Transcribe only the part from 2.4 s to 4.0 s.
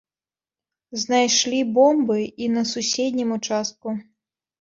і на суседнім участку.